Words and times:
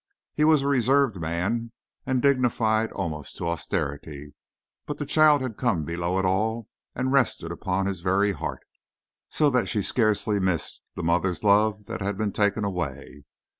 He 0.33 0.43
was 0.43 0.63
a 0.63 0.67
reserved 0.67 1.17
man, 1.21 1.71
and 2.07 2.23
dignified 2.23 2.91
almost 2.91 3.37
to 3.37 3.47
austerity, 3.47 4.33
but 4.87 4.97
the 4.97 5.05
child 5.05 5.43
had 5.43 5.57
come 5.57 5.85
below 5.85 6.17
it 6.17 6.25
all 6.25 6.67
and 6.95 7.13
rested 7.13 7.51
upon 7.51 7.85
his 7.85 8.01
very 8.01 8.31
heart, 8.31 8.63
so 9.29 9.51
that 9.51 9.67
she 9.67 9.83
scarcely 9.83 10.39
missed 10.39 10.81
the 10.95 11.03
mother's 11.03 11.43
love 11.43 11.85
that 11.85 12.01
had 12.01 12.17
been 12.17 12.31
taken 12.31 12.63
away. 12.65 13.25